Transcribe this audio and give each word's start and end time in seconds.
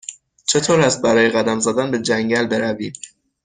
چطور 0.45 0.79
است 0.81 1.01
برای 1.01 1.29
قدم 1.29 1.59
زدن 1.59 1.91
به 1.91 1.99
جنگل 2.01 2.47
برویم؟ 2.47 2.93